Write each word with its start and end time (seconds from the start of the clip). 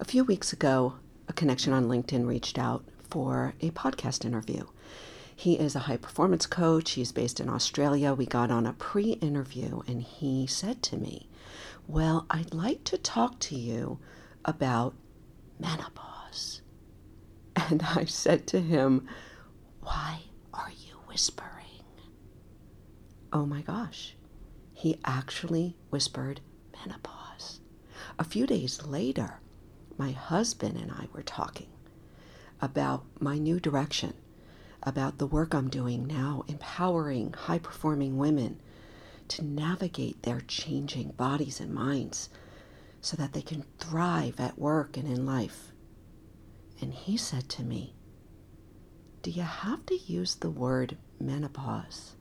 A 0.00 0.04
few 0.04 0.22
weeks 0.22 0.52
ago, 0.52 0.94
a 1.26 1.32
connection 1.32 1.72
on 1.72 1.88
LinkedIn 1.88 2.24
reached 2.24 2.56
out 2.56 2.84
for 3.10 3.54
a 3.60 3.70
podcast 3.70 4.24
interview. 4.24 4.64
He 5.34 5.58
is 5.58 5.74
a 5.74 5.80
high 5.80 5.96
performance 5.96 6.46
coach. 6.46 6.92
He's 6.92 7.10
based 7.10 7.40
in 7.40 7.48
Australia. 7.48 8.14
We 8.14 8.24
got 8.24 8.50
on 8.52 8.64
a 8.64 8.74
pre 8.74 9.12
interview 9.14 9.80
and 9.88 10.00
he 10.00 10.46
said 10.46 10.84
to 10.84 10.96
me, 10.96 11.28
Well, 11.88 12.26
I'd 12.30 12.54
like 12.54 12.84
to 12.84 12.96
talk 12.96 13.40
to 13.40 13.56
you 13.56 13.98
about 14.44 14.94
menopause. 15.58 16.62
And 17.56 17.82
I 17.82 18.04
said 18.04 18.46
to 18.48 18.60
him, 18.60 19.08
Why 19.80 20.20
are 20.54 20.70
you 20.70 20.94
whispering? 21.08 21.82
Oh 23.32 23.44
my 23.46 23.62
gosh, 23.62 24.14
he 24.72 25.00
actually 25.04 25.76
whispered 25.90 26.40
menopause. 26.72 27.60
A 28.16 28.24
few 28.24 28.46
days 28.46 28.84
later, 28.86 29.40
my 29.98 30.12
husband 30.12 30.78
and 30.78 30.90
I 30.92 31.08
were 31.12 31.22
talking 31.22 31.68
about 32.60 33.04
my 33.20 33.38
new 33.38 33.60
direction, 33.60 34.14
about 34.82 35.18
the 35.18 35.26
work 35.26 35.54
I'm 35.54 35.68
doing 35.68 36.06
now, 36.06 36.44
empowering 36.48 37.32
high 37.32 37.58
performing 37.58 38.16
women 38.16 38.60
to 39.28 39.44
navigate 39.44 40.22
their 40.22 40.40
changing 40.40 41.10
bodies 41.10 41.60
and 41.60 41.74
minds 41.74 42.28
so 43.00 43.16
that 43.16 43.32
they 43.32 43.42
can 43.42 43.64
thrive 43.78 44.40
at 44.40 44.58
work 44.58 44.96
and 44.96 45.06
in 45.06 45.26
life. 45.26 45.72
And 46.80 46.94
he 46.94 47.16
said 47.16 47.48
to 47.50 47.62
me, 47.62 47.94
Do 49.22 49.30
you 49.30 49.42
have 49.42 49.84
to 49.86 49.96
use 49.96 50.36
the 50.36 50.50
word 50.50 50.96
menopause? 51.20 52.14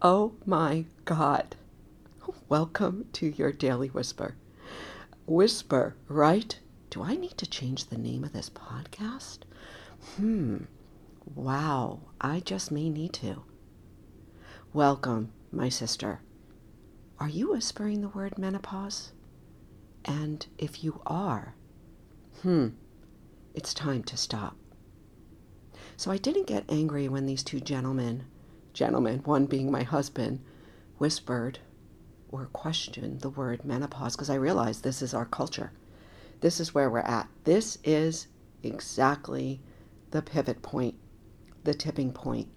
Oh 0.00 0.34
my 0.46 0.84
God. 1.04 1.56
Welcome 2.48 3.06
to 3.14 3.26
your 3.26 3.52
Daily 3.52 3.88
Whisper. 3.88 4.36
Whisper, 5.26 5.96
right? 6.08 6.58
Do 6.90 7.02
I 7.02 7.16
need 7.16 7.36
to 7.38 7.46
change 7.46 7.86
the 7.86 7.98
name 7.98 8.24
of 8.24 8.32
this 8.32 8.48
podcast? 8.48 9.40
Hmm. 10.16 10.64
Wow, 11.34 12.00
I 12.18 12.40
just 12.40 12.72
may 12.72 12.88
need 12.88 13.12
to. 13.14 13.42
Welcome, 14.72 15.32
my 15.52 15.68
sister. 15.68 16.20
Are 17.20 17.28
you 17.28 17.50
whispering 17.50 18.00
the 18.00 18.08
word 18.08 18.38
menopause? 18.38 19.12
And 20.06 20.46
if 20.56 20.82
you 20.82 21.02
are, 21.04 21.54
hmm, 22.42 22.68
it's 23.54 23.74
time 23.74 24.02
to 24.04 24.16
stop. 24.16 24.56
So 25.98 26.10
I 26.10 26.16
didn't 26.16 26.46
get 26.46 26.64
angry 26.70 27.06
when 27.08 27.26
these 27.26 27.42
two 27.42 27.60
gentlemen, 27.60 28.24
gentlemen, 28.72 29.18
one 29.24 29.44
being 29.44 29.70
my 29.70 29.82
husband, 29.82 30.40
whispered 30.96 31.58
or 32.30 32.46
questioned 32.46 33.20
the 33.20 33.30
word 33.30 33.64
menopause 33.64 34.16
because 34.16 34.30
I 34.30 34.36
realized 34.36 34.84
this 34.84 35.02
is 35.02 35.12
our 35.12 35.26
culture. 35.26 35.72
This 36.40 36.60
is 36.60 36.74
where 36.74 36.88
we're 36.88 37.00
at. 37.00 37.28
This 37.44 37.78
is 37.84 38.28
exactly 38.62 39.60
the 40.10 40.22
pivot 40.22 40.62
point, 40.62 40.94
the 41.64 41.74
tipping 41.74 42.12
point. 42.12 42.48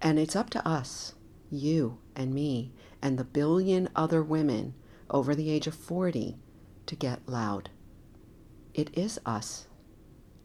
And 0.00 0.18
it's 0.18 0.36
up 0.36 0.50
to 0.50 0.68
us, 0.68 1.14
you 1.50 1.98
and 2.14 2.34
me, 2.34 2.72
and 3.00 3.18
the 3.18 3.24
billion 3.24 3.88
other 3.96 4.22
women 4.22 4.74
over 5.10 5.34
the 5.34 5.50
age 5.50 5.66
of 5.66 5.74
40 5.74 6.36
to 6.86 6.96
get 6.96 7.28
loud. 7.28 7.70
It 8.74 8.96
is 8.96 9.20
us 9.24 9.68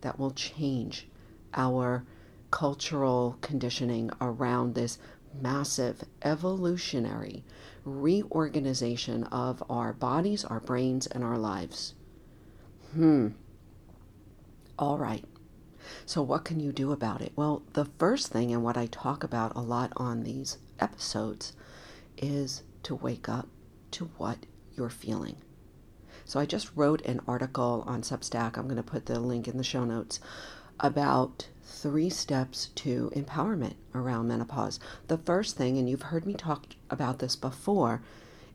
that 0.02 0.20
will 0.20 0.32
change 0.32 1.08
our 1.54 2.06
cultural 2.52 3.38
conditioning 3.42 4.10
around 4.22 4.74
this 4.76 4.98
massive 5.42 6.04
evolutionary 6.22 7.44
reorganization 7.84 9.24
of 9.26 9.64
our 9.70 9.94
bodies, 9.94 10.44
our 10.46 10.60
brains, 10.60 11.08
and 11.08 11.24
our 11.24 11.38
lives. 11.38 11.94
Hmm. 12.94 13.30
All 14.80 14.98
right. 14.98 15.26
So, 16.06 16.22
what 16.22 16.46
can 16.46 16.60
you 16.60 16.72
do 16.72 16.92
about 16.92 17.22
it? 17.22 17.34
Well, 17.36 17.64
the 17.74 17.86
first 17.86 18.28
thing, 18.28 18.52
and 18.54 18.64
what 18.64 18.78
I 18.78 18.88
talk 18.88 19.24
about 19.24 19.56
a 19.56 19.62
lot 19.62 19.92
on 19.98 20.24
these 20.24 20.58
episodes, 20.80 21.54
is 22.18 22.64
to 22.84 22.96
wake 22.96 23.30
up 23.30 23.48
to 23.92 24.06
what 24.18 24.46
you're 24.76 24.90
feeling. 24.90 25.38
So, 26.26 26.40
I 26.40 26.46
just 26.46 26.72
wrote 26.76 27.02
an 27.06 27.22
article 27.28 27.84
on 27.88 28.02
Substack. 28.02 28.58
I'm 28.58 28.66
going 28.66 28.76
to 28.78 28.84
put 28.84 29.06
the 29.06 29.20
link 29.20 29.48
in 29.48 29.58
the 29.58 29.64
show 29.64 29.86
notes 29.86 30.20
about 30.80 31.48
three 31.64 32.10
steps 32.10 32.70
to 32.76 33.12
empowerment 33.16 33.76
around 33.94 34.28
menopause. 34.28 34.80
The 35.08 35.18
first 35.18 35.58
thing, 35.58 35.78
and 35.78 35.90
you've 35.90 36.04
heard 36.04 36.26
me 36.26 36.34
talk 36.34 36.68
about 36.90 37.20
this 37.20 37.36
before, 37.36 38.02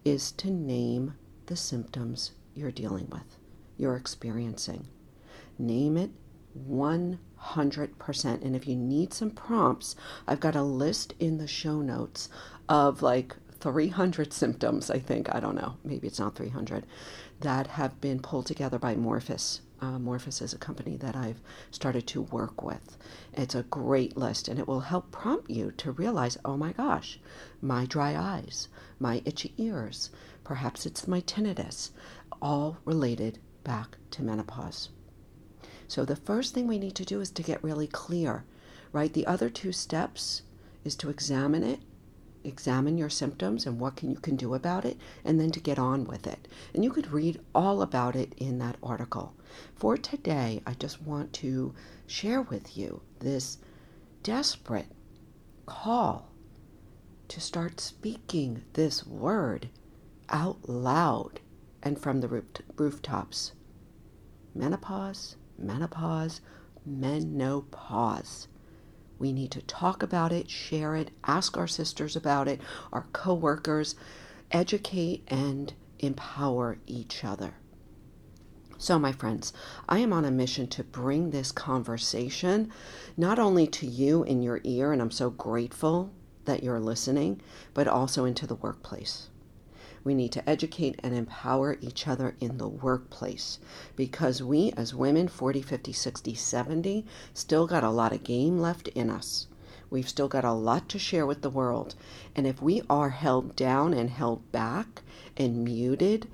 is 0.04 0.32
to 0.32 0.50
name 0.50 1.15
the 1.47 1.56
symptoms 1.56 2.32
you're 2.54 2.71
dealing 2.71 3.09
with, 3.10 3.38
you're 3.77 3.97
experiencing. 3.97 4.88
Name 5.59 5.97
it 5.97 6.10
100%. 6.69 7.19
And 8.43 8.56
if 8.56 8.66
you 8.66 8.77
need 8.77 9.12
some 9.15 9.31
prompts, 9.31 9.97
I've 10.27 10.41
got 10.41 10.56
a 10.56 10.62
list 10.62 11.15
in 11.19 11.38
the 11.38 11.47
show 11.47 11.81
notes 11.81 12.28
of 12.69 13.03
like 13.03 13.34
300 13.60 14.33
symptoms, 14.33 14.91
I 14.91 14.99
think. 14.99 15.34
I 15.34 15.41
don't 15.41 15.55
know. 15.55 15.77
Maybe 15.84 16.06
it's 16.06 16.19
not 16.19 16.34
300 16.34 16.87
that 17.41 17.66
have 17.69 18.00
been 18.00 18.21
pulled 18.21 18.47
together 18.47 18.78
by 18.78 18.94
Morphus 18.94 19.60
uh, 19.83 19.99
Morphus 19.99 20.41
is 20.41 20.53
a 20.54 20.59
company 20.59 20.97
that 20.97 21.16
I've 21.16 21.41
started 21.72 22.06
to 22.06 22.22
work 22.22 22.62
with. 22.62 22.97
It's 23.33 23.56
a 23.56 23.65
great 23.65 24.16
list 24.16 24.47
and 24.47 24.60
it 24.60 24.69
will 24.69 24.81
help 24.81 25.10
prompt 25.10 25.50
you 25.50 25.72
to 25.72 25.91
realize 25.91 26.39
oh 26.44 26.56
my 26.56 26.72
gosh, 26.72 27.19
my 27.60 27.84
dry 27.87 28.16
eyes, 28.16 28.69
my 29.00 29.22
itchy 29.25 29.53
ears, 29.59 30.10
perhaps 30.44 30.87
it's 30.87 31.09
my 31.09 31.21
tinnitus, 31.21 31.91
all 32.41 32.78
related 32.84 33.41
back 33.64 33.96
to 34.12 34.22
menopause. 34.22 34.90
So 35.88 36.04
the 36.04 36.16
first 36.16 36.54
thing 36.54 36.66
we 36.66 36.78
need 36.78 36.94
to 36.96 37.04
do 37.04 37.20
is 37.20 37.30
to 37.30 37.42
get 37.42 37.62
really 37.62 37.86
clear, 37.86 38.44
right? 38.92 39.12
The 39.12 39.26
other 39.26 39.50
two 39.50 39.72
steps 39.72 40.42
is 40.84 40.96
to 40.96 41.10
examine 41.10 41.62
it 41.62 41.80
examine 42.44 42.98
your 42.98 43.08
symptoms 43.08 43.66
and 43.66 43.78
what 43.78 43.96
can 43.96 44.10
you 44.10 44.16
can 44.16 44.36
do 44.36 44.54
about 44.54 44.84
it 44.84 44.96
and 45.24 45.38
then 45.38 45.50
to 45.50 45.60
get 45.60 45.78
on 45.78 46.04
with 46.04 46.26
it 46.26 46.48
and 46.74 46.82
you 46.82 46.90
could 46.90 47.12
read 47.12 47.40
all 47.54 47.82
about 47.82 48.16
it 48.16 48.32
in 48.36 48.58
that 48.58 48.76
article 48.82 49.34
for 49.76 49.96
today 49.96 50.60
i 50.66 50.74
just 50.74 51.00
want 51.02 51.32
to 51.32 51.72
share 52.06 52.42
with 52.42 52.76
you 52.76 53.00
this 53.20 53.58
desperate 54.22 54.90
call 55.66 56.28
to 57.28 57.40
start 57.40 57.80
speaking 57.80 58.62
this 58.72 59.06
word 59.06 59.68
out 60.28 60.68
loud 60.68 61.40
and 61.82 61.98
from 61.98 62.20
the 62.20 62.28
roof- 62.28 62.62
rooftops 62.76 63.53
menopause 64.54 65.37
menopause 65.59 66.41
menopause 66.84 68.48
we 69.22 69.32
need 69.32 69.53
to 69.53 69.62
talk 69.62 70.03
about 70.03 70.32
it, 70.32 70.50
share 70.50 70.97
it, 70.97 71.12
ask 71.22 71.56
our 71.56 71.69
sisters 71.69 72.16
about 72.16 72.48
it, 72.48 72.60
our 72.92 73.06
coworkers, 73.12 73.94
educate 74.50 75.22
and 75.28 75.72
empower 76.00 76.78
each 76.88 77.22
other. 77.22 77.54
So, 78.78 78.98
my 78.98 79.12
friends, 79.12 79.53
I 79.88 80.00
am 80.00 80.12
on 80.12 80.25
a 80.25 80.32
mission 80.32 80.66
to 80.71 80.82
bring 80.82 81.31
this 81.31 81.53
conversation 81.53 82.72
not 83.16 83.38
only 83.38 83.69
to 83.69 83.87
you 83.87 84.25
in 84.25 84.42
your 84.42 84.60
ear, 84.65 84.92
and 84.92 85.00
I'm 85.00 85.12
so 85.12 85.31
grateful 85.31 86.10
that 86.44 86.65
you're 86.65 86.81
listening, 86.81 87.41
but 87.75 87.87
also 87.87 88.25
into 88.25 88.44
the 88.44 88.56
workplace. 88.56 89.28
We 90.04 90.14
need 90.14 90.32
to 90.32 90.48
educate 90.50 90.98
and 91.02 91.14
empower 91.14 91.76
each 91.80 92.08
other 92.08 92.34
in 92.40 92.58
the 92.58 92.68
workplace 92.68 93.60
because 93.94 94.42
we, 94.42 94.72
as 94.72 94.94
women, 94.94 95.28
40, 95.28 95.62
50, 95.62 95.92
60, 95.92 96.34
70, 96.34 97.06
still 97.32 97.68
got 97.68 97.84
a 97.84 97.90
lot 97.90 98.12
of 98.12 98.24
game 98.24 98.58
left 98.58 98.88
in 98.88 99.08
us. 99.08 99.46
We've 99.91 100.08
still 100.08 100.26
got 100.26 100.44
a 100.44 100.52
lot 100.52 100.88
to 100.88 100.98
share 100.98 101.26
with 101.26 101.42
the 101.42 101.50
world. 101.50 101.94
And 102.34 102.46
if 102.46 102.60
we 102.60 102.82
are 102.91 103.10
held 103.10 103.54
down 103.54 103.94
and 103.94 104.10
held 104.10 104.50
back 104.50 105.02
and 105.36 105.62
muted 105.62 106.28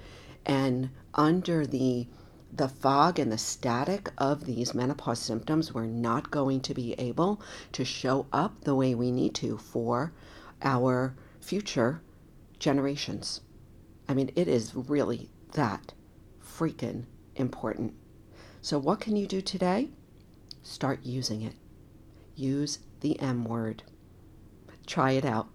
and 0.47 0.91
under 1.15 1.67
the 1.67 2.07
the 2.51 2.69
fog 2.69 3.19
and 3.19 3.31
the 3.31 3.37
static 3.37 4.11
of 4.17 4.45
these 4.47 4.75
menopause 4.75 5.19
symptoms, 5.19 5.75
we're 5.75 5.85
not 5.85 6.31
going 6.31 6.61
to 6.63 6.73
be 6.73 6.95
able 6.95 7.41
to 7.73 7.85
show 7.85 8.27
up 8.33 8.63
the 8.63 8.75
way 8.75 8.95
we 8.95 9.11
need 9.11 9.35
to 9.35 9.59
for 9.59 10.13
our 10.63 11.15
future 11.41 12.01
generations. 12.59 13.43
I 14.09 14.15
mean, 14.15 14.31
it 14.35 14.49
is 14.49 14.75
really 14.75 15.29
that 15.53 15.93
freaking 16.43 17.05
important. 17.37 17.95
So, 18.63 18.79
what 18.79 19.01
can 19.01 19.17
you 19.17 19.27
do 19.27 19.41
today? 19.41 19.91
Start 20.63 21.01
using 21.03 21.43
it. 21.43 21.55
Use 22.35 22.81
the 23.01 23.19
M 23.21 23.45
word. 23.45 23.83
Try 24.87 25.13
it 25.13 25.25
out. 25.25 25.49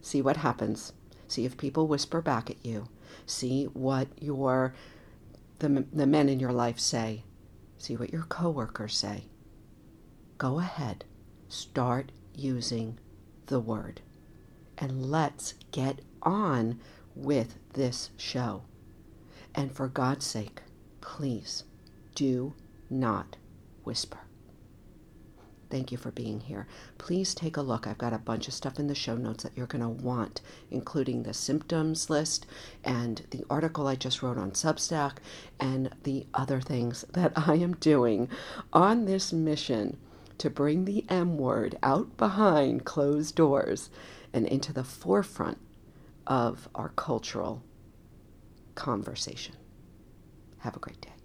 See 0.00 0.22
what 0.22 0.38
happens. 0.38 0.92
See 1.28 1.44
if 1.44 1.56
people 1.56 1.86
whisper 1.86 2.20
back 2.20 2.50
at 2.50 2.64
you. 2.64 2.88
See 3.26 3.64
what 3.66 4.08
your 4.20 4.74
the, 5.58 5.84
the 5.92 6.06
men 6.06 6.28
in 6.28 6.40
your 6.40 6.52
life 6.52 6.78
say. 6.80 7.24
See 7.78 7.96
what 7.96 8.12
your 8.12 8.22
coworkers 8.22 8.96
say. 8.96 9.24
Go 10.38 10.58
ahead. 10.58 11.04
Start 11.48 12.12
using 12.34 12.98
the 13.46 13.60
word. 13.60 14.00
And 14.78 15.10
let's 15.10 15.54
get 15.70 16.00
on 16.22 16.80
with 17.14 17.58
this 17.72 18.10
show. 18.16 18.62
And 19.54 19.72
for 19.72 19.88
God's 19.88 20.26
sake, 20.26 20.62
please 21.00 21.64
do 22.14 22.54
not 22.88 23.36
whisper. 23.84 24.20
Thank 25.70 25.92
you 25.92 25.98
for 25.98 26.10
being 26.10 26.40
here. 26.40 26.66
Please 26.98 27.32
take 27.32 27.56
a 27.56 27.62
look. 27.62 27.86
I've 27.86 27.96
got 27.96 28.12
a 28.12 28.18
bunch 28.18 28.48
of 28.48 28.54
stuff 28.54 28.80
in 28.80 28.88
the 28.88 28.94
show 28.94 29.14
notes 29.14 29.44
that 29.44 29.52
you're 29.56 29.68
going 29.68 29.82
to 29.82 29.88
want, 30.04 30.40
including 30.68 31.22
the 31.22 31.32
symptoms 31.32 32.10
list 32.10 32.44
and 32.82 33.22
the 33.30 33.44
article 33.48 33.86
I 33.86 33.94
just 33.94 34.20
wrote 34.20 34.36
on 34.36 34.50
Substack 34.50 35.18
and 35.60 35.90
the 36.02 36.26
other 36.34 36.60
things 36.60 37.04
that 37.12 37.32
I 37.36 37.54
am 37.54 37.76
doing 37.76 38.28
on 38.72 39.04
this 39.04 39.32
mission 39.32 39.96
to 40.38 40.50
bring 40.50 40.86
the 40.86 41.04
M 41.08 41.38
word 41.38 41.78
out 41.82 42.16
behind 42.16 42.84
closed 42.84 43.36
doors 43.36 43.90
and 44.32 44.46
into 44.46 44.72
the 44.72 44.84
forefront 44.84 45.58
of 46.30 46.68
our 46.76 46.90
cultural 46.90 47.62
conversation. 48.76 49.56
Have 50.58 50.76
a 50.76 50.78
great 50.78 51.00
day. 51.00 51.19